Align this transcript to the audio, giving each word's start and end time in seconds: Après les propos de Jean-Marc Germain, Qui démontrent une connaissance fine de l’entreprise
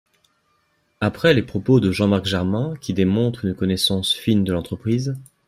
Après 0.99 1.31
les 1.35 1.43
propos 1.43 1.79
de 1.79 1.91
Jean-Marc 1.91 2.25
Germain, 2.25 2.73
Qui 2.81 2.95
démontrent 2.95 3.45
une 3.45 3.53
connaissance 3.53 4.11
fine 4.15 4.43
de 4.43 4.51
l’entreprise 4.51 5.15